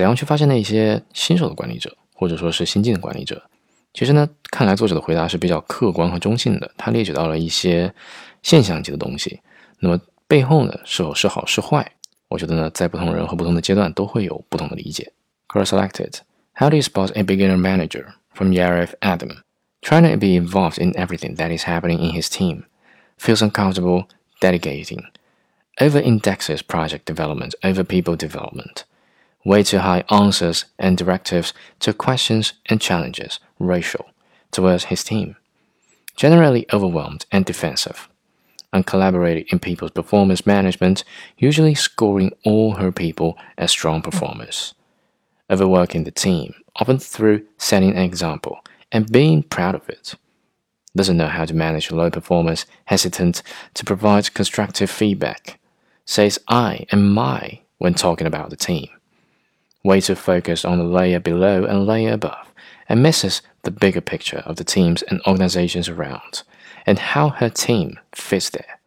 [0.00, 3.42] 怎样去发现那些新手的管理者，或者说是新进的管理者？
[3.92, 6.70] 其实呢，看来作者的回答是比较客观和中性的。
[6.78, 7.92] 他列举到了一些
[8.42, 9.40] 现象级的东西，
[9.78, 11.92] 那么背后呢，是否是好是坏？
[12.28, 15.12] 我觉得呢，在不同人和不同的阶段都会有不同的理解。
[15.48, 16.14] Cross selected.
[16.54, 18.14] How do you spot a beginner manager?
[18.32, 19.42] From Yaref Adam.
[19.82, 22.64] Trying to be involved in everything that is happening in his team.
[23.18, 24.04] Feels uncomfortable
[24.40, 25.02] delegating.
[25.78, 28.86] Over indexes project development over people development.
[29.44, 34.10] Way too high answers and directives to questions and challenges racial,
[34.50, 35.36] towards his team.
[36.16, 38.08] Generally overwhelmed and defensive.
[38.72, 41.04] Uncollaborated in people's performance management,
[41.38, 44.74] usually scoring all her people as strong performers.
[45.50, 48.60] Overworking the team, often through setting an example
[48.92, 50.14] and being proud of it.
[50.94, 53.42] Doesn't know how to manage low performance, hesitant
[53.74, 55.58] to provide constructive feedback.
[56.04, 58.88] Says I and my when talking about the team.
[59.82, 62.52] Way to focus on the layer below and layer above,
[62.88, 66.42] and misses the bigger picture of the teams and organizations around,
[66.86, 68.79] and how her team fits there.